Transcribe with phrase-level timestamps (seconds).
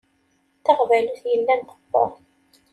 [0.65, 2.11] Taɣbalut yellan teqqur.